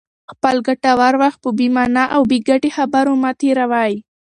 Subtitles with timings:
[0.31, 3.93] خپل ګټور وخت په بې مانا او بې ګټې خبرو مه تېروئ.